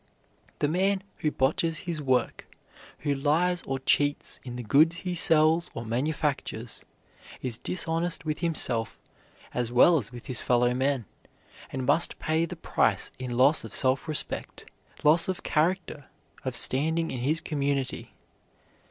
[0.57, 2.47] The man who botches his work,
[3.01, 6.83] who lies or cheats in the goods he sells or manufactures,
[7.43, 8.97] is dishonest with himself
[9.53, 11.05] as well as with his fellow men,
[11.69, 14.65] and must pay the price in loss of self respect,
[15.03, 16.05] loss of character,
[16.43, 18.15] of standing in his community.